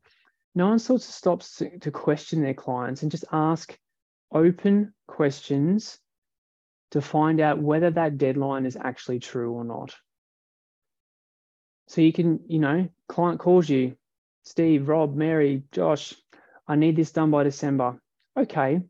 No 0.54 0.68
one 0.70 0.80
sort 0.80 1.02
of 1.02 1.08
stops 1.08 1.58
to, 1.58 1.80
to 1.80 1.92
question 1.92 2.42
their 2.42 2.54
clients 2.54 3.02
and 3.02 3.12
just 3.12 3.26
ask 3.32 3.78
open 4.32 4.94
questions 5.08 5.98
to 6.92 7.02
find 7.02 7.42
out 7.42 7.62
whether 7.62 7.90
that 7.90 8.18
deadline 8.18 8.66
is 8.66 8.78
actually 8.78 9.20
true 9.20 9.54
or 9.54 9.64
not. 9.64 9.96
So 11.88 12.02
you 12.02 12.14
can, 12.14 12.40
you 12.48 12.60
know, 12.60 12.88
client 13.10 13.40
calls 13.40 13.70
you, 13.70 13.96
Steve, 14.44 14.88
Rob, 14.88 15.16
Mary, 15.16 15.64
Josh, 15.72 16.14
I 16.68 16.76
need 16.76 16.96
this 16.96 17.12
done 17.12 17.32
by 17.32 17.44
December 17.44 18.00
okay, 18.38 18.82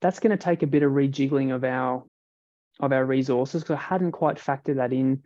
that's 0.00 0.20
going 0.20 0.36
to 0.36 0.42
take 0.42 0.62
a 0.62 0.66
bit 0.66 0.82
of 0.82 0.92
rejiggling 0.92 1.54
of 1.54 1.64
our 1.64 2.04
of 2.80 2.92
our 2.92 3.04
resources 3.04 3.62
because 3.62 3.76
I 3.76 3.82
hadn't 3.82 4.12
quite 4.12 4.36
factored 4.36 4.76
that 4.76 4.92
in 4.92 5.22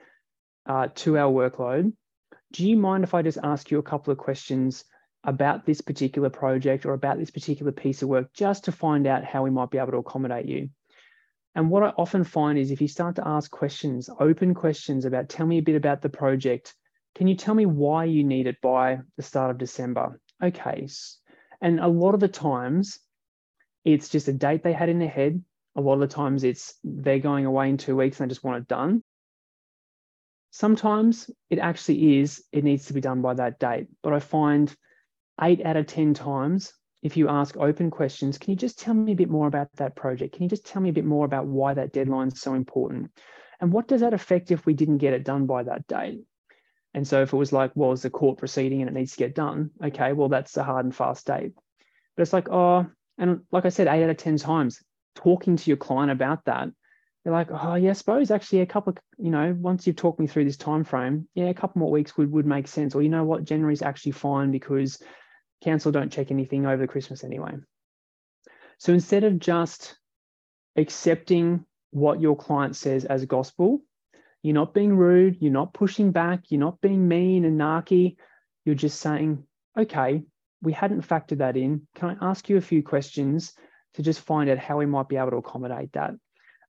uh, 0.66 0.88
to 0.96 1.16
our 1.18 1.32
workload. 1.32 1.92
Do 2.52 2.66
you 2.66 2.76
mind 2.76 3.04
if 3.04 3.14
I 3.14 3.22
just 3.22 3.38
ask 3.42 3.70
you 3.70 3.78
a 3.78 3.82
couple 3.82 4.12
of 4.12 4.18
questions 4.18 4.84
about 5.24 5.66
this 5.66 5.80
particular 5.80 6.30
project 6.30 6.86
or 6.86 6.94
about 6.94 7.18
this 7.18 7.30
particular 7.30 7.72
piece 7.72 8.02
of 8.02 8.08
work 8.08 8.32
just 8.32 8.64
to 8.64 8.72
find 8.72 9.06
out 9.06 9.24
how 9.24 9.42
we 9.42 9.50
might 9.50 9.70
be 9.70 9.78
able 9.78 9.92
to 9.92 9.98
accommodate 9.98 10.46
you? 10.46 10.70
And 11.54 11.70
what 11.70 11.82
I 11.82 11.88
often 11.88 12.24
find 12.24 12.58
is 12.58 12.70
if 12.70 12.80
you 12.80 12.88
start 12.88 13.16
to 13.16 13.26
ask 13.26 13.50
questions, 13.50 14.08
open 14.20 14.54
questions 14.54 15.04
about, 15.04 15.28
tell 15.28 15.46
me 15.46 15.58
a 15.58 15.62
bit 15.62 15.76
about 15.76 16.00
the 16.00 16.08
project. 16.08 16.74
Can 17.14 17.26
you 17.26 17.34
tell 17.34 17.54
me 17.54 17.66
why 17.66 18.04
you 18.04 18.22
need 18.22 18.46
it 18.46 18.60
by 18.62 19.00
the 19.16 19.22
start 19.22 19.50
of 19.50 19.58
December? 19.58 20.20
Okay. 20.42 20.86
And 21.60 21.80
a 21.80 21.88
lot 21.88 22.14
of 22.14 22.20
the 22.20 22.28
times, 22.28 23.00
it's 23.84 24.08
just 24.08 24.28
a 24.28 24.32
date 24.32 24.62
they 24.62 24.72
had 24.72 24.88
in 24.88 25.00
their 25.00 25.08
head. 25.08 25.42
A 25.76 25.80
lot 25.80 25.94
of 25.94 26.00
the 26.00 26.06
times, 26.06 26.44
it's 26.44 26.74
they're 26.84 27.18
going 27.18 27.44
away 27.44 27.68
in 27.70 27.76
two 27.76 27.96
weeks 27.96 28.20
and 28.20 28.30
they 28.30 28.32
just 28.32 28.44
want 28.44 28.62
it 28.62 28.68
done. 28.68 29.02
Sometimes 30.50 31.30
it 31.50 31.58
actually 31.58 32.18
is, 32.18 32.42
it 32.52 32.64
needs 32.64 32.86
to 32.86 32.94
be 32.94 33.00
done 33.00 33.22
by 33.22 33.34
that 33.34 33.58
date. 33.58 33.88
But 34.02 34.12
I 34.12 34.20
find 34.20 34.74
eight 35.40 35.64
out 35.64 35.76
of 35.76 35.86
10 35.86 36.14
times, 36.14 36.72
if 37.02 37.16
you 37.16 37.28
ask 37.28 37.56
open 37.56 37.90
questions, 37.90 38.38
can 38.38 38.50
you 38.50 38.56
just 38.56 38.78
tell 38.78 38.94
me 38.94 39.12
a 39.12 39.16
bit 39.16 39.30
more 39.30 39.46
about 39.46 39.68
that 39.76 39.94
project? 39.94 40.34
Can 40.34 40.42
you 40.42 40.48
just 40.48 40.66
tell 40.66 40.82
me 40.82 40.90
a 40.90 40.94
bit 40.94 41.04
more 41.04 41.24
about 41.24 41.46
why 41.46 41.74
that 41.74 41.92
deadline 41.92 42.28
is 42.28 42.40
so 42.40 42.54
important? 42.54 43.12
And 43.60 43.72
what 43.72 43.88
does 43.88 44.00
that 44.00 44.14
affect 44.14 44.50
if 44.50 44.66
we 44.66 44.74
didn't 44.74 44.98
get 44.98 45.14
it 45.14 45.24
done 45.24 45.46
by 45.46 45.62
that 45.64 45.86
date? 45.86 46.22
And 46.94 47.06
so 47.06 47.22
if 47.22 47.32
it 47.32 47.36
was 47.36 47.52
like, 47.52 47.72
well, 47.74 47.92
it's 47.92 48.04
a 48.04 48.10
court 48.10 48.38
proceeding 48.38 48.80
and 48.80 48.90
it 48.90 48.94
needs 48.94 49.12
to 49.12 49.18
get 49.18 49.34
done, 49.34 49.70
okay, 49.84 50.12
well, 50.12 50.28
that's 50.28 50.56
a 50.56 50.64
hard 50.64 50.84
and 50.84 50.94
fast 50.94 51.26
date. 51.26 51.52
But 52.16 52.22
it's 52.22 52.32
like, 52.32 52.48
oh, 52.50 52.86
and 53.18 53.40
like 53.52 53.64
I 53.64 53.68
said, 53.68 53.86
eight 53.86 54.02
out 54.02 54.10
of 54.10 54.16
10 54.16 54.38
times, 54.38 54.82
talking 55.14 55.56
to 55.56 55.70
your 55.70 55.76
client 55.76 56.10
about 56.10 56.44
that, 56.46 56.68
they're 57.28 57.36
like, 57.36 57.50
oh 57.50 57.74
yeah, 57.74 57.90
I 57.90 57.92
suppose 57.92 58.30
actually 58.30 58.62
a 58.62 58.66
couple 58.66 58.92
of, 58.92 58.98
you 59.18 59.30
know, 59.30 59.54
once 59.60 59.86
you've 59.86 59.96
talked 59.96 60.18
me 60.18 60.26
through 60.26 60.46
this 60.46 60.56
time 60.56 60.82
frame, 60.82 61.28
yeah, 61.34 61.50
a 61.50 61.54
couple 61.54 61.80
more 61.80 61.90
weeks 61.90 62.16
would, 62.16 62.32
would 62.32 62.46
make 62.46 62.66
sense. 62.66 62.94
Or 62.94 63.02
you 63.02 63.10
know 63.10 63.24
what, 63.24 63.44
January 63.44 63.74
is 63.74 63.82
actually 63.82 64.12
fine 64.12 64.50
because 64.50 65.02
council 65.62 65.92
don't 65.92 66.10
check 66.10 66.30
anything 66.30 66.64
over 66.64 66.86
Christmas 66.86 67.24
anyway. 67.24 67.52
So 68.78 68.94
instead 68.94 69.24
of 69.24 69.38
just 69.38 69.98
accepting 70.74 71.66
what 71.90 72.18
your 72.22 72.34
client 72.34 72.76
says 72.76 73.04
as 73.04 73.26
gospel, 73.26 73.82
you're 74.42 74.54
not 74.54 74.72
being 74.72 74.96
rude, 74.96 75.36
you're 75.38 75.52
not 75.52 75.74
pushing 75.74 76.12
back, 76.12 76.44
you're 76.48 76.60
not 76.60 76.80
being 76.80 77.08
mean 77.08 77.44
and 77.44 77.60
narky. 77.60 78.16
You're 78.64 78.74
just 78.74 79.02
saying, 79.02 79.44
okay, 79.78 80.22
we 80.62 80.72
hadn't 80.72 81.06
factored 81.06 81.38
that 81.38 81.58
in. 81.58 81.86
Can 81.94 82.16
I 82.18 82.30
ask 82.30 82.48
you 82.48 82.56
a 82.56 82.62
few 82.62 82.82
questions 82.82 83.52
to 83.96 84.02
just 84.02 84.20
find 84.20 84.48
out 84.48 84.56
how 84.56 84.78
we 84.78 84.86
might 84.86 85.10
be 85.10 85.16
able 85.18 85.32
to 85.32 85.36
accommodate 85.36 85.92
that? 85.92 86.12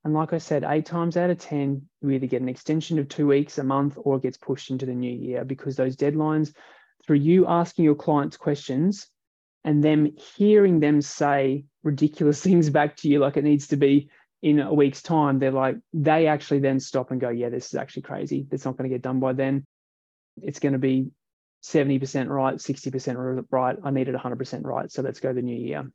And 0.04 0.14
like 0.14 0.32
I 0.32 0.38
said, 0.38 0.64
eight 0.64 0.86
times 0.86 1.18
out 1.18 1.30
of 1.30 1.40
10, 1.40 1.82
you 2.02 2.10
either 2.12 2.28
get 2.28 2.42
an 2.42 2.50
extension 2.50 3.00
of 3.00 3.10
two 3.10 3.28
weeks, 3.28 3.58
a 3.58 3.64
month, 3.64 3.98
or 3.98 4.16
it 4.16 4.24
gets 4.24 4.38
pushed 4.38 4.72
into 4.72 4.86
the 4.86 4.94
new 4.94 5.12
year 5.12 5.44
because 5.44 5.76
those 5.76 5.98
deadlines 5.98 6.54
through 7.06 7.18
you 7.18 7.48
asking 7.48 7.86
your 7.86 7.96
clients 7.96 8.38
questions 8.38 9.08
and 9.64 9.84
them 9.84 10.12
hearing 10.38 10.80
them 10.80 11.02
say 11.02 11.66
ridiculous 11.84 12.42
things 12.44 12.70
back 12.70 12.96
to 12.98 13.10
you 13.10 13.20
like 13.20 13.38
it 13.38 13.44
needs 13.44 13.68
to 13.68 13.78
be 13.78 14.10
in 14.42 14.60
a 14.60 14.74
week's 14.74 15.02
time 15.02 15.38
they're 15.38 15.52
like 15.52 15.76
they 15.92 16.28
actually 16.28 16.60
then 16.60 16.80
stop 16.80 17.12
and 17.12 17.20
go 17.20 17.28
yeah 17.30 17.50
this 17.50 17.68
is 17.68 17.76
actually 17.76 18.04
crazy. 18.04 18.48
It's 18.52 18.64
not 18.64 18.78
going 18.78 18.90
to 18.90 18.94
get 18.94 19.02
done 19.02 19.20
by 19.20 19.34
then. 19.34 19.66
It's 20.42 20.60
going 20.60 20.74
to 20.74 20.80
be 20.80 21.12
70% 21.64 22.30
right 22.30 22.56
60% 22.56 23.46
right. 23.52 23.76
I 23.84 23.92
need 23.92 24.08
it 24.08 24.16
100% 24.16 24.62
right. 24.64 24.90
So 24.90 25.02
let's 25.02 25.20
go 25.20 25.34
the 25.34 25.42
new 25.42 25.58
year. 25.58 25.92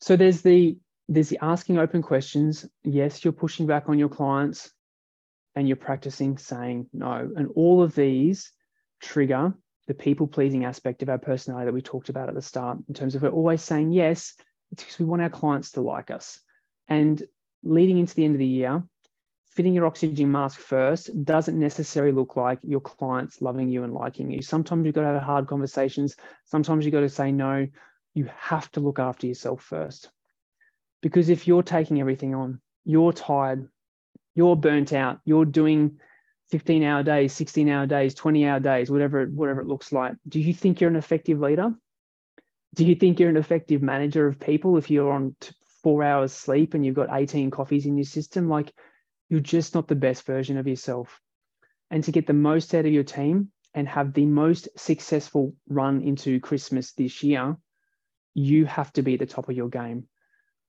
So 0.00 0.16
there's 0.16 0.42
the 0.42 0.76
there's 1.08 1.30
the 1.30 1.38
asking 1.42 1.78
open 1.78 2.02
questions. 2.02 2.66
Yes 2.84 3.24
you're 3.24 3.32
pushing 3.32 3.66
back 3.66 3.88
on 3.88 3.98
your 3.98 4.08
clients 4.08 4.70
and 5.54 5.66
you're 5.66 5.76
practicing 5.76 6.36
saying 6.36 6.86
no. 6.92 7.30
And 7.34 7.48
all 7.54 7.82
of 7.82 7.94
these 7.94 8.52
trigger 9.00 9.54
the 9.86 9.94
people 9.94 10.26
pleasing 10.26 10.66
aspect 10.66 11.02
of 11.02 11.08
our 11.08 11.18
personality 11.18 11.64
that 11.64 11.72
we 11.72 11.80
talked 11.80 12.10
about 12.10 12.28
at 12.28 12.34
the 12.34 12.42
start 12.42 12.76
in 12.88 12.94
terms 12.94 13.14
of 13.14 13.22
we're 13.22 13.30
always 13.30 13.62
saying 13.62 13.90
yes 13.90 14.34
it's 14.70 14.82
because 14.82 14.98
we 14.98 15.06
want 15.06 15.22
our 15.22 15.30
clients 15.30 15.72
to 15.72 15.80
like 15.80 16.10
us. 16.10 16.38
And 16.88 17.22
leading 17.62 17.98
into 17.98 18.14
the 18.14 18.24
end 18.24 18.34
of 18.34 18.38
the 18.38 18.46
year 18.46 18.82
fitting 19.46 19.74
your 19.74 19.86
oxygen 19.86 20.30
mask 20.30 20.60
first 20.60 21.10
doesn't 21.24 21.58
necessarily 21.58 22.12
look 22.12 22.36
like 22.36 22.60
your 22.62 22.80
clients 22.80 23.40
loving 23.42 23.68
you 23.68 23.82
and 23.82 23.92
liking 23.92 24.30
you. 24.30 24.40
Sometimes 24.42 24.84
you've 24.84 24.94
got 24.94 25.00
to 25.00 25.08
have 25.08 25.22
hard 25.22 25.48
conversations. 25.48 26.14
Sometimes 26.44 26.84
you've 26.84 26.92
got 26.92 27.00
to 27.00 27.08
say 27.08 27.32
no. 27.32 27.66
You 28.14 28.30
have 28.36 28.70
to 28.72 28.80
look 28.80 29.00
after 29.00 29.26
yourself 29.26 29.62
first 29.62 30.10
because 31.02 31.28
if 31.28 31.46
you're 31.46 31.62
taking 31.62 32.00
everything 32.00 32.34
on 32.34 32.60
you're 32.84 33.12
tired 33.12 33.68
you're 34.34 34.56
burnt 34.56 34.92
out 34.92 35.20
you're 35.24 35.44
doing 35.44 35.98
15 36.50 36.82
hour 36.82 37.02
days, 37.02 37.32
16 37.34 37.68
hour 37.68 37.86
days, 37.86 38.14
20 38.14 38.46
hour 38.46 38.60
days, 38.60 38.90
whatever, 38.90 39.26
whatever 39.26 39.60
it 39.60 39.66
looks 39.66 39.92
like. 39.92 40.14
Do 40.26 40.40
you 40.40 40.54
think 40.54 40.80
you're 40.80 40.90
an 40.90 40.96
effective 40.96 41.40
leader? 41.40 41.74
Do 42.74 42.86
you 42.86 42.94
think 42.94 43.20
you're 43.20 43.28
an 43.28 43.36
effective 43.36 43.82
manager 43.82 44.26
of 44.26 44.40
people 44.40 44.76
if 44.76 44.90
you're 44.90 45.12
on 45.12 45.36
four 45.82 46.02
hours 46.02 46.32
sleep 46.32 46.74
and 46.74 46.84
you've 46.84 46.94
got 46.94 47.08
18 47.12 47.50
coffees 47.50 47.86
in 47.86 47.96
your 47.96 48.04
system? 48.04 48.48
Like 48.48 48.72
you're 49.28 49.40
just 49.40 49.74
not 49.74 49.88
the 49.88 49.94
best 49.94 50.24
version 50.24 50.56
of 50.56 50.66
yourself. 50.66 51.20
And 51.90 52.02
to 52.04 52.12
get 52.12 52.26
the 52.26 52.32
most 52.32 52.74
out 52.74 52.86
of 52.86 52.92
your 52.92 53.04
team 53.04 53.50
and 53.74 53.88
have 53.88 54.14
the 54.14 54.26
most 54.26 54.68
successful 54.76 55.54
run 55.68 56.02
into 56.02 56.40
Christmas 56.40 56.92
this 56.92 57.22
year, 57.22 57.56
you 58.34 58.64
have 58.66 58.92
to 58.94 59.02
be 59.02 59.14
at 59.14 59.20
the 59.20 59.26
top 59.26 59.48
of 59.48 59.56
your 59.56 59.68
game 59.68 60.06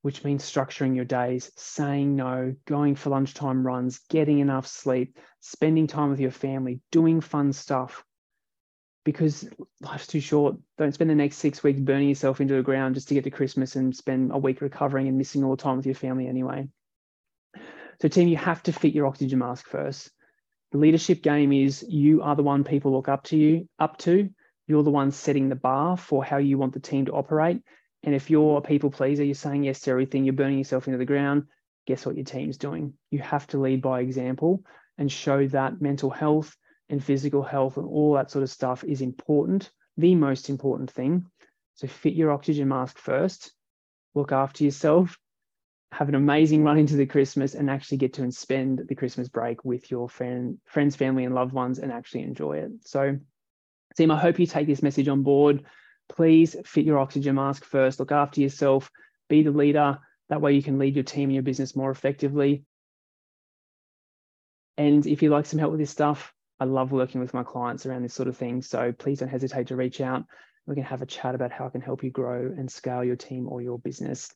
which 0.01 0.23
means 0.23 0.49
structuring 0.49 0.95
your 0.95 1.05
days, 1.05 1.51
saying 1.57 2.15
no, 2.15 2.55
going 2.65 2.95
for 2.95 3.09
lunchtime 3.09 3.65
runs, 3.65 3.99
getting 4.09 4.39
enough 4.39 4.65
sleep, 4.65 5.17
spending 5.41 5.87
time 5.87 6.09
with 6.09 6.19
your 6.19 6.31
family, 6.31 6.79
doing 6.91 7.19
fun 7.21 7.51
stuff. 7.51 8.03
Because 9.03 9.49
life's 9.81 10.07
too 10.07 10.19
short. 10.19 10.55
Don't 10.77 10.93
spend 10.93 11.09
the 11.09 11.15
next 11.15 11.37
six 11.37 11.63
weeks 11.63 11.79
burning 11.79 12.09
yourself 12.09 12.41
into 12.41 12.55
the 12.55 12.61
ground 12.61 12.95
just 12.95 13.07
to 13.07 13.13
get 13.13 13.23
to 13.23 13.31
Christmas 13.31 13.75
and 13.75 13.95
spend 13.95 14.31
a 14.33 14.37
week 14.37 14.61
recovering 14.61 15.07
and 15.07 15.17
missing 15.17 15.43
all 15.43 15.55
the 15.55 15.61
time 15.61 15.77
with 15.77 15.85
your 15.85 15.95
family 15.95 16.27
anyway. 16.27 16.67
So, 18.01 18.07
team, 18.07 18.27
you 18.27 18.37
have 18.37 18.63
to 18.63 18.73
fit 18.73 18.93
your 18.93 19.07
oxygen 19.07 19.39
mask 19.39 19.67
first. 19.67 20.11
The 20.71 20.77
leadership 20.77 21.23
game 21.23 21.51
is 21.51 21.83
you 21.87 22.21
are 22.21 22.35
the 22.35 22.43
one 22.43 22.63
people 22.63 22.91
look 22.91 23.09
up 23.09 23.23
to 23.25 23.37
you, 23.37 23.67
up 23.79 23.97
to. 23.99 24.29
You're 24.67 24.83
the 24.83 24.91
one 24.91 25.11
setting 25.11 25.49
the 25.49 25.55
bar 25.55 25.97
for 25.97 26.23
how 26.23 26.37
you 26.37 26.57
want 26.57 26.73
the 26.73 26.79
team 26.79 27.05
to 27.05 27.13
operate. 27.13 27.61
And 28.03 28.15
if 28.15 28.29
you're 28.29 28.57
a 28.57 28.61
people 28.61 28.91
pleaser, 28.91 29.23
you're 29.23 29.35
saying 29.35 29.63
yes 29.63 29.81
to 29.81 29.91
everything, 29.91 30.23
you're 30.23 30.33
burning 30.33 30.57
yourself 30.57 30.87
into 30.87 30.97
the 30.97 31.05
ground, 31.05 31.43
guess 31.85 32.05
what 32.05 32.15
your 32.15 32.25
team's 32.25 32.57
doing? 32.57 32.93
You 33.11 33.19
have 33.19 33.47
to 33.47 33.59
lead 33.59 33.81
by 33.81 34.01
example 34.01 34.63
and 34.97 35.11
show 35.11 35.47
that 35.47 35.81
mental 35.81 36.09
health 36.09 36.55
and 36.89 37.03
physical 37.03 37.43
health 37.43 37.77
and 37.77 37.87
all 37.87 38.13
that 38.13 38.31
sort 38.31 38.43
of 38.43 38.49
stuff 38.49 38.83
is 38.83 39.01
important, 39.01 39.69
the 39.97 40.15
most 40.15 40.49
important 40.49 40.91
thing. 40.91 41.25
So 41.75 41.87
fit 41.87 42.13
your 42.13 42.31
oxygen 42.31 42.67
mask 42.67 42.97
first, 42.97 43.53
look 44.15 44.31
after 44.31 44.63
yourself, 44.63 45.17
have 45.91 46.09
an 46.09 46.15
amazing 46.15 46.63
run 46.63 46.77
into 46.77 46.95
the 46.95 47.05
Christmas, 47.05 47.55
and 47.55 47.69
actually 47.69 47.97
get 47.97 48.13
to 48.13 48.31
spend 48.31 48.83
the 48.87 48.95
Christmas 48.95 49.27
break 49.27 49.65
with 49.65 49.89
your 49.89 50.09
friend, 50.09 50.59
friends, 50.65 50.95
family, 50.95 51.25
and 51.25 51.33
loved 51.33 51.53
ones 51.53 51.79
and 51.79 51.91
actually 51.91 52.23
enjoy 52.23 52.57
it. 52.57 52.71
So, 52.85 53.17
team, 53.97 54.11
I 54.11 54.19
hope 54.19 54.39
you 54.39 54.45
take 54.45 54.67
this 54.67 54.83
message 54.83 55.07
on 55.07 55.23
board 55.23 55.65
please 56.09 56.55
fit 56.65 56.85
your 56.85 56.99
oxygen 56.99 57.35
mask 57.35 57.63
first. 57.63 57.99
Look 57.99 58.11
after 58.11 58.41
yourself, 58.41 58.89
be 59.29 59.43
the 59.43 59.51
leader. 59.51 59.99
That 60.29 60.41
way 60.41 60.53
you 60.53 60.63
can 60.63 60.79
lead 60.79 60.95
your 60.95 61.03
team 61.03 61.29
and 61.29 61.33
your 61.33 61.43
business 61.43 61.75
more 61.75 61.91
effectively. 61.91 62.63
And 64.77 65.05
if 65.05 65.21
you'd 65.21 65.31
like 65.31 65.45
some 65.45 65.59
help 65.59 65.71
with 65.71 65.79
this 65.79 65.91
stuff, 65.91 66.33
I 66.59 66.65
love 66.65 66.91
working 66.91 67.21
with 67.21 67.33
my 67.33 67.43
clients 67.43 67.85
around 67.85 68.03
this 68.03 68.13
sort 68.13 68.27
of 68.27 68.37
thing. 68.37 68.61
So 68.61 68.91
please 68.91 69.19
don't 69.19 69.29
hesitate 69.29 69.67
to 69.67 69.75
reach 69.75 70.01
out. 70.01 70.23
We 70.67 70.75
can 70.75 70.83
have 70.83 71.01
a 71.01 71.05
chat 71.05 71.35
about 71.35 71.51
how 71.51 71.65
I 71.65 71.69
can 71.69 71.81
help 71.81 72.03
you 72.03 72.11
grow 72.11 72.45
and 72.45 72.71
scale 72.71 73.03
your 73.03 73.15
team 73.15 73.47
or 73.47 73.61
your 73.61 73.79
business. 73.79 74.29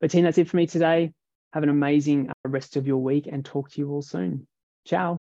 But, 0.00 0.10
team, 0.10 0.24
that's 0.24 0.38
it 0.38 0.48
for 0.48 0.56
me 0.56 0.66
today. 0.66 1.12
Have 1.52 1.62
an 1.62 1.68
amazing 1.68 2.30
uh, 2.30 2.48
rest 2.48 2.76
of 2.76 2.86
your 2.86 2.98
week 2.98 3.28
and 3.30 3.44
talk 3.44 3.70
to 3.70 3.80
you 3.80 3.90
all 3.90 4.02
soon. 4.02 4.46
Ciao. 4.86 5.18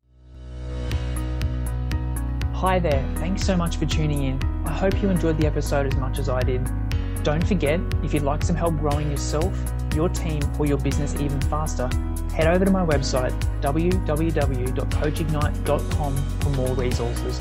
Hi 2.63 2.79
there, 2.79 3.03
thanks 3.17 3.43
so 3.43 3.57
much 3.57 3.75
for 3.75 3.85
tuning 3.85 4.23
in. 4.23 4.39
I 4.65 4.71
hope 4.71 5.01
you 5.01 5.09
enjoyed 5.09 5.37
the 5.37 5.45
episode 5.45 5.85
as 5.85 5.97
much 5.97 6.17
as 6.17 6.29
I 6.29 6.39
did. 6.39 6.65
Don't 7.21 7.45
forget, 7.45 7.81
if 8.03 8.13
you'd 8.13 8.23
like 8.23 8.41
some 8.41 8.55
help 8.55 8.77
growing 8.77 9.11
yourself, 9.11 9.53
your 9.93 10.07
team, 10.07 10.41
or 10.57 10.65
your 10.65 10.77
business 10.77 11.13
even 11.15 11.41
faster, 11.41 11.89
head 12.33 12.47
over 12.47 12.63
to 12.63 12.71
my 12.71 12.85
website, 12.85 13.37
www.coachignite.com 13.59 16.15
for 16.15 16.49
more 16.51 16.73
resources. 16.75 17.37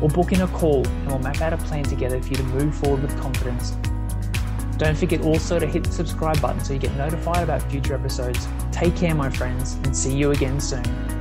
Or 0.00 0.08
book 0.08 0.32
in 0.32 0.40
a 0.40 0.48
call 0.48 0.86
and 0.86 1.06
we'll 1.06 1.18
map 1.18 1.42
out 1.42 1.52
a 1.52 1.58
plan 1.58 1.84
together 1.84 2.18
for 2.22 2.28
you 2.28 2.36
to 2.36 2.44
move 2.44 2.74
forward 2.74 3.02
with 3.02 3.14
confidence. 3.20 3.76
Don't 4.78 4.96
forget 4.96 5.20
also 5.20 5.58
to 5.58 5.66
hit 5.66 5.84
the 5.84 5.92
subscribe 5.92 6.40
button 6.40 6.64
so 6.64 6.72
you 6.72 6.78
get 6.78 6.96
notified 6.96 7.42
about 7.42 7.60
future 7.70 7.92
episodes. 7.92 8.48
Take 8.72 8.96
care, 8.96 9.14
my 9.14 9.28
friends, 9.28 9.74
and 9.84 9.94
see 9.94 10.16
you 10.16 10.30
again 10.30 10.62
soon. 10.62 11.15